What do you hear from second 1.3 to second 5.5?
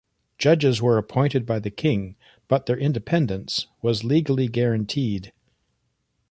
by the king, but their independence was legally guaranteed.